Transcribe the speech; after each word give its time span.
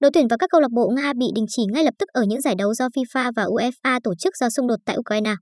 Đội 0.00 0.10
tuyển 0.14 0.28
và 0.30 0.36
các 0.36 0.50
câu 0.50 0.60
lạc 0.60 0.70
bộ 0.72 0.88
Nga 0.96 1.12
bị 1.12 1.26
đình 1.34 1.44
chỉ 1.48 1.62
ngay 1.72 1.84
lập 1.84 1.94
tức 1.98 2.08
ở 2.12 2.22
những 2.28 2.40
giải 2.40 2.54
đấu 2.54 2.74
do 2.74 2.88
FIFA 2.88 3.32
và 3.36 3.44
UEFA 3.44 4.00
tổ 4.04 4.14
chức 4.14 4.36
do 4.36 4.50
xung 4.50 4.66
đột 4.66 4.76
tại 4.84 4.96
Ukraine. 4.98 5.34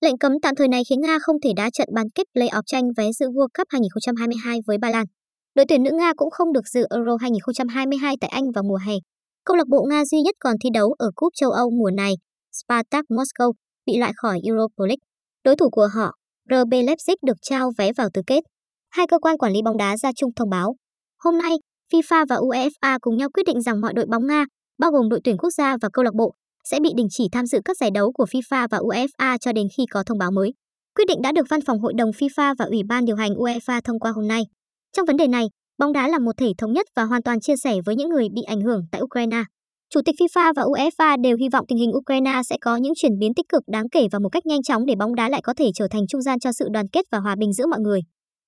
Lệnh 0.00 0.18
cấm 0.18 0.32
tạm 0.42 0.54
thời 0.54 0.68
này 0.68 0.82
khiến 0.88 1.00
Nga 1.00 1.18
không 1.22 1.36
thể 1.44 1.50
đá 1.56 1.70
trận 1.70 1.88
bán 1.94 2.06
kết 2.14 2.24
play-off 2.34 2.62
tranh 2.66 2.82
vé 2.96 3.12
dự 3.12 3.26
World 3.26 3.48
Cup 3.58 3.66
2022 3.68 4.58
với 4.66 4.78
Ba 4.78 4.90
Lan. 4.90 5.06
Đội 5.54 5.66
tuyển 5.68 5.82
nữ 5.82 5.90
Nga 5.94 6.12
cũng 6.16 6.30
không 6.30 6.52
được 6.52 6.68
dự 6.72 6.86
Euro 6.90 7.16
2022 7.20 8.14
tại 8.20 8.30
Anh 8.30 8.44
vào 8.54 8.64
mùa 8.64 8.78
hè. 8.86 8.94
Câu 9.44 9.56
lạc 9.56 9.68
bộ 9.68 9.86
Nga 9.90 10.04
duy 10.04 10.20
nhất 10.22 10.34
còn 10.38 10.56
thi 10.64 10.68
đấu 10.74 10.94
ở 10.98 11.10
Cúp 11.14 11.32
châu 11.36 11.50
Âu 11.50 11.70
mùa 11.70 11.90
này, 11.90 12.14
Spartak 12.52 13.04
Moscow, 13.08 13.52
bị 13.86 13.96
loại 13.96 14.12
khỏi 14.16 14.40
Europa 14.44 14.84
League. 14.88 15.04
Đối 15.44 15.56
thủ 15.56 15.70
của 15.70 15.88
họ, 15.94 16.12
RB 16.50 16.72
Leipzig 16.72 17.16
được 17.26 17.36
trao 17.42 17.72
vé 17.78 17.92
vào 17.92 18.08
tứ 18.14 18.22
kết. 18.26 18.40
Hai 18.90 19.06
cơ 19.06 19.18
quan 19.18 19.38
quản 19.38 19.52
lý 19.52 19.62
bóng 19.64 19.76
đá 19.76 19.96
ra 19.96 20.10
chung 20.16 20.30
thông 20.36 20.50
báo. 20.50 20.76
Hôm 21.18 21.38
nay, 21.38 21.52
FIFA 21.92 22.26
và 22.28 22.36
UEFA 22.36 22.98
cùng 23.00 23.16
nhau 23.16 23.28
quyết 23.34 23.46
định 23.46 23.62
rằng 23.62 23.80
mọi 23.80 23.92
đội 23.94 24.06
bóng 24.06 24.26
Nga, 24.26 24.44
bao 24.78 24.90
gồm 24.90 25.08
đội 25.08 25.20
tuyển 25.24 25.36
quốc 25.36 25.50
gia 25.50 25.76
và 25.82 25.88
câu 25.92 26.04
lạc 26.04 26.14
bộ, 26.14 26.34
sẽ 26.64 26.80
bị 26.80 26.90
đình 26.96 27.06
chỉ 27.10 27.28
tham 27.32 27.46
dự 27.46 27.60
các 27.64 27.76
giải 27.76 27.90
đấu 27.94 28.12
của 28.12 28.24
FIFA 28.24 28.68
và 28.70 28.78
UEFA 28.78 29.38
cho 29.38 29.52
đến 29.52 29.66
khi 29.76 29.84
có 29.90 30.02
thông 30.06 30.18
báo 30.18 30.30
mới. 30.30 30.52
Quyết 30.96 31.04
định 31.08 31.22
đã 31.22 31.32
được 31.32 31.46
Văn 31.50 31.60
phòng 31.66 31.80
Hội 31.80 31.92
đồng 31.96 32.10
FIFA 32.10 32.54
và 32.58 32.64
Ủy 32.64 32.82
ban 32.88 33.04
điều 33.04 33.16
hành 33.16 33.34
UEFA 33.34 33.80
thông 33.84 33.98
qua 34.00 34.10
hôm 34.10 34.28
nay. 34.28 34.42
Trong 34.96 35.06
vấn 35.06 35.16
đề 35.16 35.26
này, 35.26 35.46
bóng 35.78 35.92
đá 35.92 36.08
là 36.08 36.18
một 36.18 36.32
thể 36.36 36.52
thống 36.58 36.72
nhất 36.72 36.86
và 36.96 37.04
hoàn 37.04 37.22
toàn 37.22 37.40
chia 37.40 37.56
sẻ 37.56 37.74
với 37.86 37.96
những 37.96 38.08
người 38.08 38.28
bị 38.34 38.42
ảnh 38.42 38.60
hưởng 38.60 38.82
tại 38.92 39.02
Ukraine. 39.02 39.42
Chủ 39.90 40.00
tịch 40.04 40.14
FIFA 40.20 40.52
và 40.56 40.62
UEFA 40.62 41.20
đều 41.22 41.36
hy 41.36 41.48
vọng 41.48 41.64
tình 41.68 41.78
hình 41.78 41.90
Ukraine 41.94 42.40
sẽ 42.46 42.56
có 42.60 42.76
những 42.76 42.92
chuyển 42.96 43.18
biến 43.18 43.34
tích 43.34 43.48
cực 43.48 43.62
đáng 43.66 43.88
kể 43.88 44.06
và 44.12 44.18
một 44.18 44.28
cách 44.32 44.46
nhanh 44.46 44.62
chóng 44.62 44.86
để 44.86 44.94
bóng 44.98 45.14
đá 45.14 45.28
lại 45.28 45.40
có 45.44 45.54
thể 45.56 45.70
trở 45.74 45.88
thành 45.90 46.06
trung 46.08 46.22
gian 46.22 46.38
cho 46.40 46.52
sự 46.52 46.68
đoàn 46.72 46.88
kết 46.88 47.04
và 47.12 47.18
hòa 47.18 47.34
bình 47.38 47.52
giữa 47.52 47.66
mọi 47.66 47.80
người. 47.80 48.00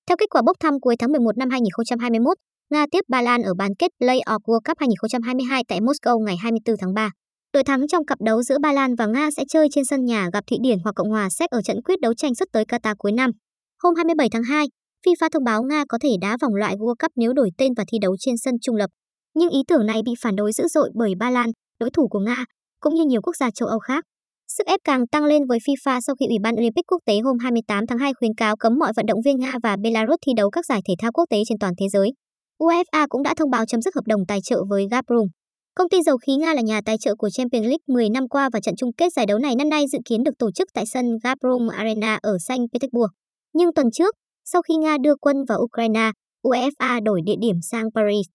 Theo 0.07 0.17
kết 0.17 0.29
quả 0.29 0.41
bốc 0.45 0.57
thăm 0.59 0.79
cuối 0.79 0.95
tháng 0.99 1.11
11 1.11 1.37
năm 1.37 1.49
2021, 1.49 2.37
Nga 2.71 2.85
tiếp 2.91 2.99
Ba 3.07 3.21
Lan 3.21 3.41
ở 3.41 3.53
bán 3.53 3.75
kết 3.79 3.91
Play-off 3.99 4.39
World 4.39 4.59
Cup 4.65 4.77
2022 4.79 5.63
tại 5.67 5.79
Moscow 5.79 6.19
ngày 6.25 6.37
24 6.37 6.75
tháng 6.79 6.93
3. 6.93 7.09
Đội 7.53 7.63
thắng 7.63 7.87
trong 7.87 8.05
cặp 8.05 8.21
đấu 8.21 8.43
giữa 8.43 8.57
Ba 8.61 8.71
Lan 8.73 8.95
và 8.95 9.05
Nga 9.05 9.29
sẽ 9.37 9.43
chơi 9.49 9.67
trên 9.71 9.85
sân 9.85 10.05
nhà 10.05 10.29
gặp 10.33 10.43
Thụy 10.47 10.57
Điển 10.61 10.77
hoặc 10.83 10.91
Cộng 10.95 11.09
hòa 11.09 11.29
Séc 11.29 11.49
ở 11.49 11.61
trận 11.61 11.81
quyết 11.81 11.99
đấu 12.01 12.13
tranh 12.13 12.35
sắp 12.35 12.47
tới 12.51 12.63
Qatar 12.63 12.95
cuối 12.97 13.11
năm. 13.11 13.31
Hôm 13.83 13.95
27 13.95 14.27
tháng 14.31 14.43
2, 14.43 14.65
FIFA 15.05 15.29
thông 15.29 15.43
báo 15.43 15.63
Nga 15.63 15.83
có 15.89 15.97
thể 16.01 16.09
đá 16.21 16.37
vòng 16.41 16.55
loại 16.55 16.75
World 16.75 16.95
Cup 16.99 17.11
nếu 17.15 17.33
đổi 17.33 17.49
tên 17.57 17.71
và 17.77 17.83
thi 17.91 17.97
đấu 18.01 18.15
trên 18.19 18.35
sân 18.37 18.53
trung 18.61 18.75
lập. 18.75 18.89
Nhưng 19.35 19.49
ý 19.49 19.59
tưởng 19.67 19.85
này 19.85 20.01
bị 20.05 20.11
phản 20.21 20.35
đối 20.35 20.51
dữ 20.51 20.67
dội 20.67 20.89
bởi 20.95 21.11
Ba 21.19 21.29
Lan, 21.29 21.49
đối 21.79 21.89
thủ 21.89 22.07
của 22.07 22.19
Nga, 22.19 22.45
cũng 22.79 22.95
như 22.95 23.05
nhiều 23.05 23.21
quốc 23.21 23.35
gia 23.35 23.51
châu 23.51 23.67
Âu 23.67 23.79
khác. 23.79 24.03
Sức 24.47 24.67
ép 24.67 24.79
càng 24.83 25.07
tăng 25.07 25.25
lên 25.25 25.41
với 25.49 25.59
FIFA 25.59 25.99
sau 26.01 26.15
khi 26.19 26.25
Ủy 26.25 26.37
ban 26.43 26.55
Olympic 26.55 26.85
quốc 26.87 27.01
tế 27.05 27.19
hôm 27.19 27.37
28 27.39 27.87
tháng 27.87 27.97
2 27.97 28.13
khuyến 28.19 28.31
cáo 28.37 28.55
cấm 28.55 28.79
mọi 28.79 28.91
vận 28.95 29.05
động 29.05 29.19
viên 29.25 29.39
Nga 29.39 29.53
và 29.63 29.75
Belarus 29.83 30.17
thi 30.25 30.31
đấu 30.37 30.49
các 30.49 30.65
giải 30.65 30.81
thể 30.87 30.93
thao 30.99 31.11
quốc 31.11 31.25
tế 31.29 31.37
trên 31.47 31.59
toàn 31.59 31.73
thế 31.79 31.85
giới. 31.89 32.11
UEFA 32.59 33.07
cũng 33.09 33.23
đã 33.23 33.33
thông 33.37 33.49
báo 33.49 33.65
chấm 33.65 33.81
dứt 33.81 33.95
hợp 33.95 34.07
đồng 34.07 34.25
tài 34.27 34.39
trợ 34.43 34.63
với 34.69 34.87
Gazprom. 34.91 35.27
Công 35.75 35.89
ty 35.89 35.97
dầu 36.05 36.17
khí 36.17 36.35
Nga 36.35 36.53
là 36.53 36.61
nhà 36.61 36.81
tài 36.85 36.97
trợ 36.97 37.15
của 37.15 37.29
Champions 37.29 37.63
League 37.63 37.83
10 37.87 38.09
năm 38.09 38.27
qua 38.27 38.49
và 38.53 38.59
trận 38.59 38.75
chung 38.75 38.93
kết 38.93 39.13
giải 39.13 39.25
đấu 39.25 39.39
này 39.39 39.55
năm 39.55 39.69
nay 39.69 39.85
dự 39.91 39.99
kiến 40.05 40.23
được 40.23 40.37
tổ 40.39 40.51
chức 40.51 40.67
tại 40.73 40.85
sân 40.85 41.05
Gazprom 41.23 41.69
Arena 41.69 42.19
ở 42.21 42.37
Saint 42.47 42.61
Petersburg. 42.73 43.11
Nhưng 43.53 43.73
tuần 43.73 43.91
trước, 43.93 44.15
sau 44.45 44.61
khi 44.61 44.75
Nga 44.75 44.97
đưa 45.01 45.15
quân 45.15 45.37
vào 45.47 45.59
Ukraine, 45.59 46.11
UEFA 46.43 47.03
đổi 47.03 47.21
địa 47.25 47.35
điểm 47.41 47.55
sang 47.61 47.91
Paris. 47.95 48.27